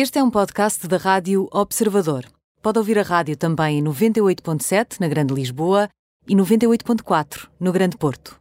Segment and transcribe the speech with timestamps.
[0.00, 2.24] Este é um podcast da Rádio Observador.
[2.62, 5.88] Pode ouvir a rádio também em 98.7 na Grande Lisboa
[6.28, 8.38] e 98.4 no Grande Porto.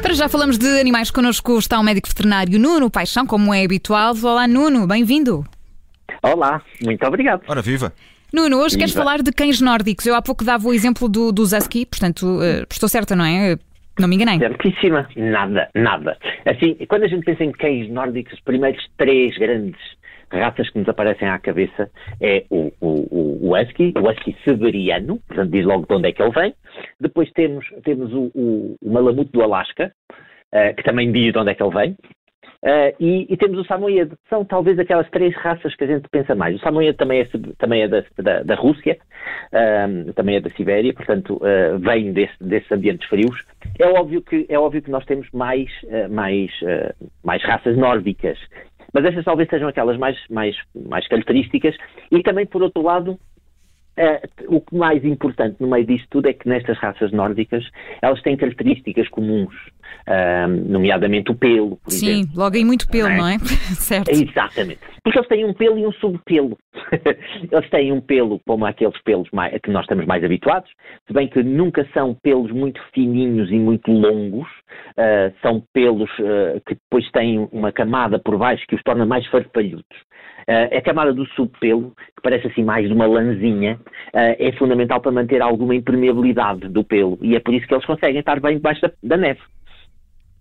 [0.00, 1.10] Para já falamos de animais.
[1.10, 4.14] Connosco está o médico veterinário Nuno Paixão, como é habitual.
[4.22, 5.44] Olá, Nuno, bem-vindo.
[6.22, 7.42] Olá, muito obrigado.
[7.48, 7.92] Ora, viva!
[8.32, 10.04] Nuno, hoje queres falar de cães nórdicos.
[10.04, 13.56] Eu há pouco dava o exemplo do, do Husky, portanto, eh, estou certa, não é?
[13.98, 14.38] Não me enganei.
[14.38, 15.08] Certíssima.
[15.16, 16.16] Nada, nada.
[16.44, 19.80] Assim, quando a gente pensa em cães nórdicos, os primeiros três grandes
[20.30, 25.50] raças que nos aparecem à cabeça é o, o, o, Husky, o Husky Siberiano, portanto
[25.50, 26.54] diz logo de onde é que ele vem.
[27.00, 29.90] Depois temos, temos o, o, o Malamute do Alasca,
[30.52, 31.96] eh, que também diz de onde é que ele vem.
[32.64, 34.12] Eh, e, e temos o Samoyed.
[34.28, 36.56] São talvez aquelas três raças que a gente pensa mais.
[36.56, 38.98] O Samoyed também é, também é da, da, da Rússia,
[39.52, 43.44] ahm, também é da Sibéria, portanto eh, vem desse, desses ambientes frios.
[43.78, 46.50] É óbvio que, é óbvio que nós temos mais, eh, mais,
[47.24, 48.38] mais raças nórdicas.
[48.92, 51.76] Mas essas talvez sejam aquelas mais, mais, mais características.
[52.10, 53.18] E também, por outro lado,
[53.98, 57.64] eh, o que mais importante no meio disto tudo é que nestas raças nórdicas
[58.00, 59.54] elas têm características comuns,
[60.06, 62.32] ahm, nomeadamente o pelo, por Sim, exemplo.
[62.36, 63.18] logo aí muito pelo, Não é?
[63.18, 63.38] não é?
[63.74, 64.10] certo.
[64.10, 64.80] Exatamente.
[65.02, 66.56] Porque eles têm um pelo e um subpelo.
[67.50, 70.70] eles têm um pelo como aqueles pelos mais- a que nós estamos mais habituados,
[71.06, 74.48] se bem que nunca são pelos muito fininhos e muito longos,
[74.96, 79.26] ah, são pelos ah, que depois têm uma camada por baixo que os torna mais
[79.26, 80.08] farfalhudos.
[80.48, 83.78] Ah, a camada do subpelo, que parece assim mais de uma lãzinha,
[84.14, 87.84] ah, é fundamental para manter alguma impermeabilidade do pelo e é por isso que eles
[87.84, 89.40] conseguem estar bem debaixo da, da neve.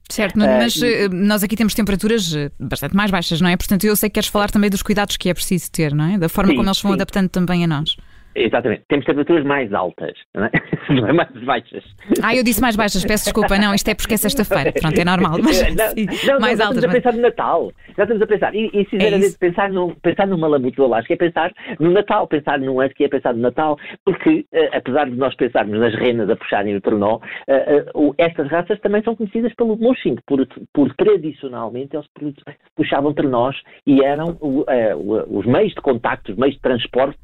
[0.09, 3.57] Certo, Eh, mas eh, nós aqui temos temperaturas eh, bastante mais baixas, não é?
[3.57, 6.17] Portanto, eu sei que queres falar também dos cuidados que é preciso ter, não é?
[6.17, 6.95] Da forma Sim, como eles vão sim.
[6.95, 7.97] adaptando também a nós.
[8.39, 8.83] Exatamente.
[8.87, 10.51] Temos temperaturas mais altas, não é?
[10.89, 11.83] Não é mais baixas.
[12.23, 13.57] Ah, eu disse mais baixas, peço desculpa.
[13.57, 14.71] Não, isto é porque é sexta-feira.
[14.71, 15.33] Pronto, é normal.
[15.43, 16.77] Mas não, sim, não, mais não, já altas.
[16.77, 17.71] estamos a mas- pensar no Natal.
[17.97, 18.55] Já estamos a pensar.
[18.55, 19.39] E, e É sinceramente, isso.
[19.39, 22.25] pensar, no, pensar no Malamute do Alasca é pensar no Natal.
[22.25, 23.77] Pensar no Husky é pensar no Natal.
[24.05, 27.19] Porque, eh, apesar de nós pensarmos nas renas a puxarem o trenó,
[27.49, 30.15] eh, eh, o- estas raças também são conhecidas pelo mushing.
[30.25, 32.33] Por, por tradicionalmente, eles pu-
[32.77, 34.37] puxavam trenós e eram
[34.69, 37.17] eh, os meios de contacto, os meios de transporte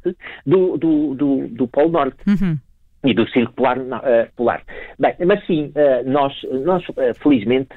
[0.46, 2.58] do, do, do, do Polo Norte Uhum.
[3.06, 3.78] e do Círculo Polar.
[4.06, 4.62] eh, polar.
[4.98, 6.34] Bem, mas sim, eh, nós,
[6.64, 7.74] nós eh, felizmente,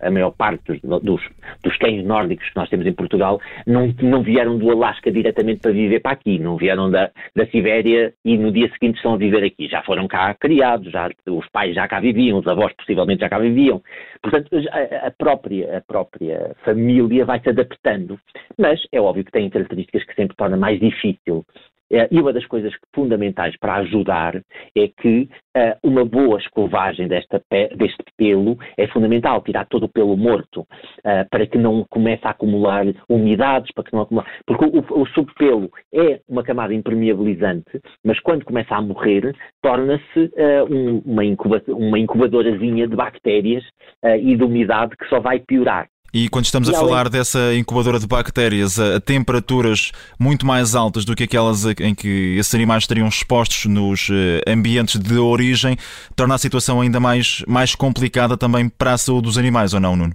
[0.00, 1.20] a maior parte dos, dos,
[1.62, 5.72] dos cães nórdicos que nós temos em Portugal não, não vieram do Alasca diretamente para
[5.72, 9.44] viver para aqui, não vieram da, da Sibéria e no dia seguinte estão a viver
[9.44, 9.68] aqui.
[9.68, 13.38] Já foram cá criados, já, os pais já cá viviam, os avós possivelmente já cá
[13.38, 13.82] viviam.
[14.22, 18.18] Portanto, a, a própria, a própria família vai se adaptando,
[18.58, 21.44] mas é óbvio que tem características que sempre torna mais difícil
[21.90, 24.36] E uma das coisas fundamentais para ajudar
[24.76, 27.40] é que eh, uma boa escovagem desta
[27.76, 30.66] deste pelo é fundamental, tirar todo o pelo morto,
[31.04, 35.06] eh, para que não comece a acumular umidades, para que não acumule, porque o, o
[35.08, 41.22] subpelo é uma camada impermeabilizante, mas quando começa a morrer, torna-se eh, um- uma,
[41.68, 43.64] uma incubadorazinha de bactérias
[44.20, 45.86] e de umidade que só vai piorar.
[46.16, 50.46] E quando estamos a E além- falar dessa incubadora de bactérias a, a temperaturas muito
[50.46, 55.00] mais altas do que aquelas a- em que esses animais estariam expostos nos eh, ambientes
[55.00, 55.76] de origem,
[56.14, 59.96] torna a situação ainda mais, mais complicada também para a saúde dos animais, ou não,
[59.96, 60.14] Nuno?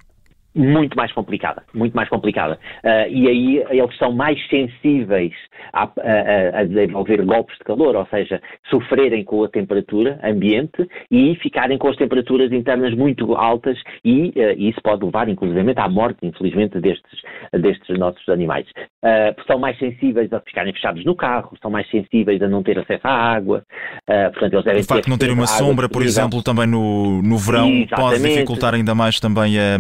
[0.56, 2.60] Muito mais complicada, muito mais complicada.
[2.84, 5.32] Ah, e aí eles são mais sensíveis
[5.72, 11.36] a, a- a- desenvolver golpes de calor, ou seja, sofrerem com a temperatura ambiente e
[11.36, 16.18] ficarem com as temperaturas internas muito altas e ah, isso pode levar, inclusivamente, à morte,
[16.24, 17.22] infelizmente, destes,
[17.54, 18.66] destes nossos animais.
[19.04, 22.78] Ah, são mais sensíveis a ficarem fechados no carro, são mais sensíveis a não ter
[22.80, 23.64] acesso à água,
[24.06, 27.38] portanto, eles devem O facto de não terem uma sombra, por exemplo, também no, no
[27.38, 28.30] verão, pode Exatamente.
[28.34, 29.78] dificultar ainda mais também a-.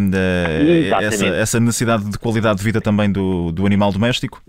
[1.02, 4.42] essa, essa necessidade de qualidade de vida também do, do animal doméstico?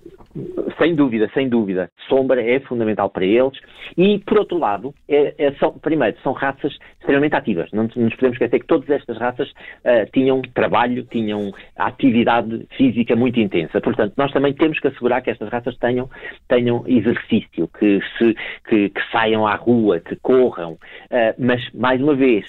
[0.78, 1.91] Sem dúvida, sem dúvida.
[2.09, 3.59] Sombra é fundamental para eles.
[3.98, 7.68] E, por outro lado, é- é são- primeiro, são raças extremamente ativas.
[7.72, 9.53] Não nos podemos esquecer que todas estas raças
[9.84, 13.80] ah, tinham trabalho, tinham atividade física muito intensa.
[13.80, 16.09] Portanto, nós também temos que assegurar que estas raças tenham,
[16.48, 18.34] tenham exercício, que, se,
[18.68, 20.78] que, que saiam à rua, que corram.
[21.10, 22.47] Ah, mas, mais uma vez,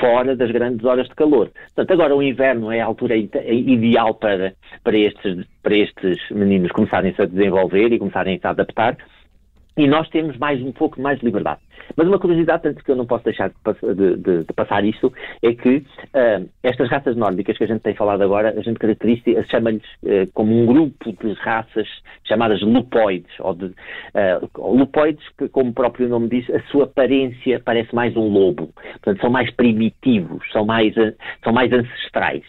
[0.00, 1.50] fora das grandes horas de calor.
[1.74, 6.72] Portanto, agora o inverno é a altura ide- ideal para, para, estes, para estes meninos
[6.72, 8.96] começarem-se a desenvolver e começarem-se a adaptar.
[9.76, 11.60] E nós temos mais um pouco mais de liberdade.
[11.94, 15.12] Mas uma curiosidade, tanto que eu não posso deixar de, de, de, passar isto,
[15.42, 19.44] é que uh, estas raças nórdicas que a gente tem falado agora, a gente caracteriza,
[19.50, 21.86] chama-lhes uh, como um grupo de raças
[22.24, 27.60] chamadas lupoides, ou de uh, lupoides que, como o próprio nome diz, a sua aparência
[27.64, 28.72] parece mais um lobo.
[28.92, 30.94] Portanto, são mais primitivos, são mais,
[31.44, 32.44] são mais ancestrais.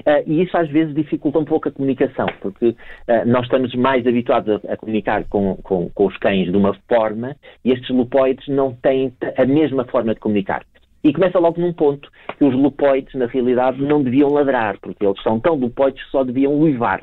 [0.00, 2.76] Uh, e isso às vezes dificulta um pouco a comunicação, porque uh,
[3.26, 7.36] nós estamos mais habituados a, a comunicar com, com, com, os cães de uma forma
[7.64, 10.64] e estes lupoides não têm a mesma forma de comunicar.
[11.02, 15.22] E começa logo num ponto que os lupoides, na realidade, não deviam ladrar, porque eles
[15.22, 17.02] são tão lupoides que só deviam uivar.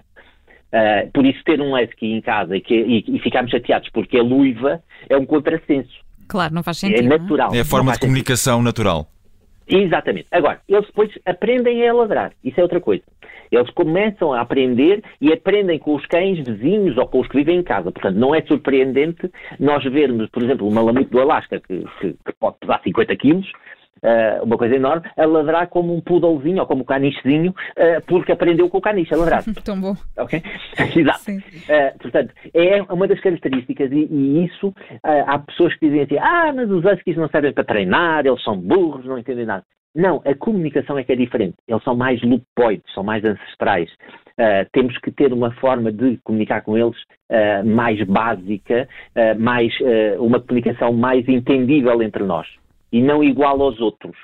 [0.73, 4.17] Uh, por isso, ter um husky em casa e, que, e, e ficarmos chateados porque
[4.17, 6.03] é luiva é um contrassenso.
[6.27, 7.05] Claro, não faz sentido.
[7.05, 7.53] É natural.
[7.53, 8.65] É a forma de comunicação sentido.
[8.65, 9.07] natural.
[9.67, 10.27] Exatamente.
[10.31, 12.33] Agora, eles depois aprendem a ladrar.
[12.43, 13.03] Isso é outra coisa.
[13.51, 17.59] Eles começam a aprender e aprendem com os cães vizinhos ou com os que vivem
[17.59, 17.91] em casa.
[17.91, 19.29] Portanto, não é surpreendente
[19.59, 23.51] nós vermos, por exemplo, uma lamute do Alasca que, que, que pode pesar 50 quilos,
[24.03, 28.31] uh, uma coisa enorme, a ladrar como um poodlezinho ou como um canichezinho, uh, porque
[28.31, 29.43] aprendeu com o caniche a ladrar.
[29.63, 29.95] Tão bom.
[30.17, 30.41] Ok?
[30.95, 31.31] Exato.
[31.31, 34.73] Uh, portanto, é uma das características e, e isso
[35.03, 38.57] há pessoas que dizem assim, ah, mas os huskies não servem para treinar, eles são
[38.57, 39.63] burros, não entendem nada.
[39.95, 41.55] Não, a comunicação é que é diferente.
[41.67, 43.91] Eles são mais lupoides, são mais ancestrais.
[44.31, 46.97] Uh, temos que ter uma forma de comunicar com eles
[47.31, 49.71] uh, mais básica, uh, mais,
[50.17, 52.47] uma comunicação mais entendível entre nós
[52.93, 54.15] e não igual aos outros.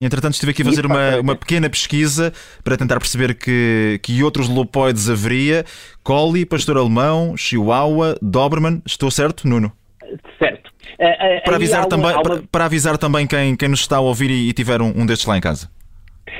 [0.00, 2.32] Entretanto, estive aqui a fazer uma, uma pequena pesquisa
[2.62, 5.64] para tentar perceber que, que outros lupoides haveria.
[6.04, 8.80] Collie, Pastor Alemão, Chihuahua, Doberman.
[8.86, 9.72] Estou certo, Nuno?
[10.38, 10.70] Certo.
[10.98, 12.22] Uh, uh, para, avisar também, uma...
[12.22, 15.04] para, para, avisar também quem, quem nos está a ouvir e, e tiver um, um
[15.04, 15.68] destes lá em casa.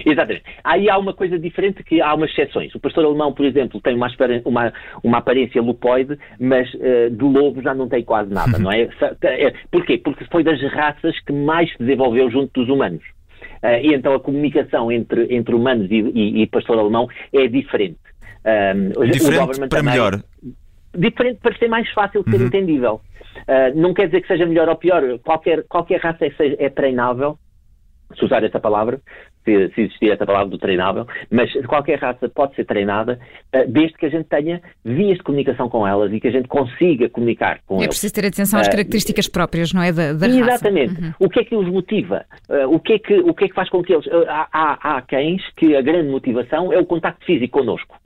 [0.04, 0.44] Exatamente.
[0.64, 2.74] Aí há uma coisa diferente que há umas exceções.
[2.74, 4.08] O pastor alemão, por exemplo, tem uma,
[4.44, 8.88] uma, uma aparência lupoide, mas uh, do lobo já não tem quase nada, não é?
[9.22, 9.52] é?
[9.70, 9.98] Porquê?
[9.98, 13.02] Porque foi das raças que mais se desenvolveu junto dos humanos.
[13.62, 17.98] Uh, e então a comunicação entre, entre humanos e, e, e pastor alemão é diferente.
[18.44, 20.22] Um, diferente para também, melhor.
[20.96, 22.46] Diferente para ser mais fácil de ser uhum.
[22.46, 23.00] entendível.
[23.38, 25.02] Uh, não quer dizer que seja melhor ou pior.
[25.20, 27.38] Qualquer, qualquer raça é, é treinável
[28.16, 29.00] se usar essa palavra,
[29.44, 33.18] se, se existir essa palavra do treinável, mas qualquer raça pode ser treinada
[33.54, 36.48] uh, desde que a gente tenha vias de comunicação com elas e que a gente
[36.48, 37.86] consiga comunicar com é elas.
[37.86, 39.92] É preciso ter atenção às uh, características próprias, não é?
[39.92, 41.00] Da, da exatamente.
[41.00, 41.12] Uhum.
[41.20, 42.24] O que é que os motiva?
[42.48, 44.06] Uh, o, que é que, o que é que faz com que eles.
[44.28, 47.96] Há, há, há cães que a grande motivação é o contacto físico connosco.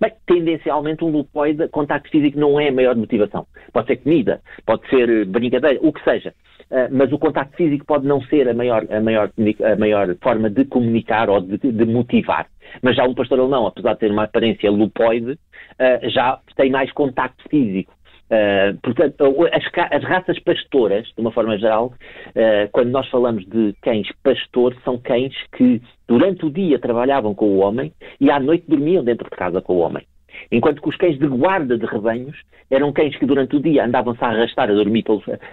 [0.00, 3.46] Bem, tendencialmente um lupoide, contacto físico não é a maior motivação.
[3.72, 6.34] Pode ser comida, pode ser brincadeira, o que seja.
[6.70, 9.30] Uh, mas o contacto físico pode não ser a maior, a maior,
[9.64, 12.46] a maior forma de comunicar ou de, de motivar.
[12.82, 16.92] Mas já um pastor alemão, apesar de ter uma aparência lupoide, uh, já tem mais
[16.92, 17.92] contacto físico.
[18.28, 21.94] Uh, portanto, as, as, raças pastoras, de uma forma geral,
[22.28, 27.46] uh, quando nós falamos de cães pastor, são cães que durante o dia trabalhavam com
[27.46, 30.06] o homem e à noite dormiam dentro de casa com o homem.
[30.52, 32.36] Enquanto que os cães de guarda de rebanhos
[32.70, 35.04] eram cães que durante o dia andavam-se a arrastar a dormir,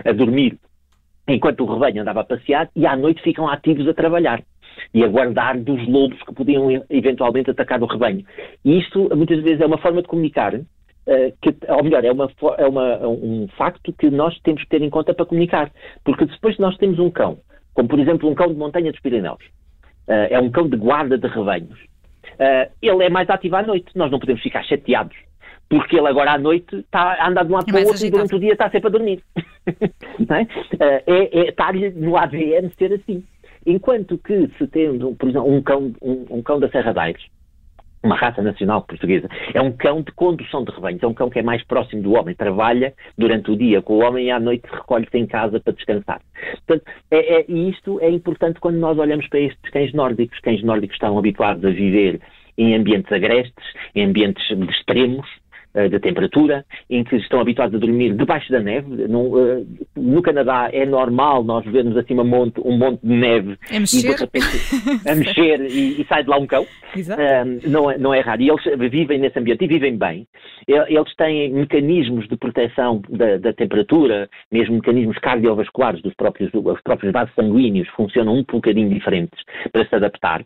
[0.03, 0.57] a dormir
[1.27, 4.42] enquanto o rebanho andava a passear e à noite ficam ativos a trabalhar
[4.94, 8.25] e a guardar dos lobos que podiam eventualmente atacar o rebanho.
[8.63, 10.63] E isto muitas vezes é uma forma de comunicar, uh,
[11.42, 14.89] que, ou melhor, é, uma, é uma, um facto que nós temos que ter em
[14.89, 15.72] conta para comunicar.
[16.04, 17.39] Porque depois nós temos um cão,
[17.74, 19.44] como por exemplo um cão de montanha dos Pirineus,
[20.07, 21.80] uh, é um cão de guarda de rebanhos.
[22.33, 25.16] Uh, ele é mais ativo à noite, nós não podemos ficar chateados
[25.69, 28.06] porque ele agora à noite está a andar de um lado é para o outro
[28.06, 29.23] e durante o dia está sempre a dormir.
[29.67, 30.41] é?
[30.79, 33.23] Eh, é, é, está-lhe no ADN ser assim.
[33.65, 37.24] Enquanto que se tem, por exemplo, um cão, um, um cão da Serra da Aires,
[38.03, 41.39] uma raça nacional portuguesa, é um cão de condução de rebanhos, é um cão que
[41.39, 44.63] é mais próximo do homem, trabalha durante o dia com o homem e à noite
[44.72, 46.22] recolhe-se em casa para descansar.
[46.67, 50.39] Portanto, é, é, e isto é importante quando nós olhamos para estes cães nórdicos.
[50.39, 52.22] Cães nórdicos estão habituados a viver
[52.57, 55.27] em ambientes agrestes, em ambientes extremos,
[55.89, 59.08] da temperatura, em que estão habituados a dormir debaixo da neve.
[59.08, 63.58] No, uh, no Canadá é normal nós vermos assim um monte, um monte de neve
[63.70, 64.48] a mexer, e de repente
[65.10, 66.63] a mexer e, e, sai de lá um cão.
[66.63, 68.41] Uh, não, é, não é raro.
[68.41, 70.25] E eles vivem nesse ambiente e vivem bem.
[70.67, 77.12] Eles têm mecanismos de proteção da, da temperatura, mesmo mecanismos cardiovasculares dos próprios, os próprios
[77.12, 79.39] vasos sanguíneos funcionam um bocadinho diferentes
[79.72, 80.44] para se adaptar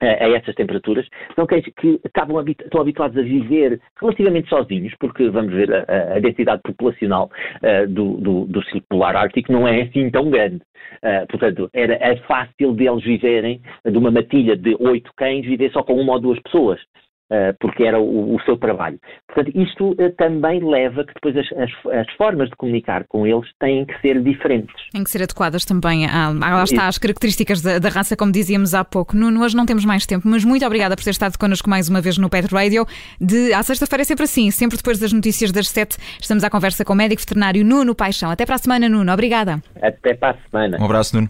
[0.00, 5.52] a essas temperaturas, são cães que estavam estão habituados a viver relativamente sozinhos, porque vamos
[5.52, 10.10] ver a, a densidade populacional uh, do, do, do círculo polar ártico não é assim
[10.10, 10.62] tão grande.
[11.02, 15.82] Uh, portanto, era, é fácil deles viverem de uma matilha de oito cães, viver só
[15.82, 16.80] com uma ou duas pessoas.
[17.30, 18.98] Uh, porque era o, o, seu trabalho.
[19.26, 23.46] Portanto, isto uh, também leva que depois as, as, as, formas de comunicar com eles
[23.60, 24.74] têm que ser diferentes.
[24.92, 28.84] Têm que ser adequadas também lá está, às características da, da, raça, como dizíamos há
[28.84, 29.16] pouco.
[29.16, 32.00] Nuno, hoje não temos mais tempo, mas muito obrigada por ter estado connosco mais uma
[32.00, 32.86] vez no Pet Radio.
[33.20, 36.84] De, à sexta-feira é sempre assim, sempre depois das notícias das sete, estamos à conversa
[36.84, 38.30] com o médico veterinário Nuno Paixão.
[38.30, 39.12] Até para a semana, Nuno.
[39.12, 39.62] Obrigada.
[39.80, 40.78] Até para a semana.
[40.80, 41.28] Um abraço, Nuno.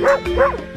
[0.00, 0.69] Woof, woof!